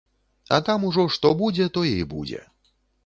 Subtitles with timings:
[0.55, 2.41] А там ужо што будзе, тое і будзе.